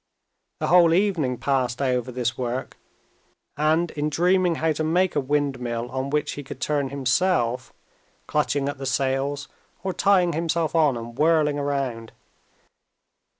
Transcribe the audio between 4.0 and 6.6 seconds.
dreaming how to make a windmill on which he could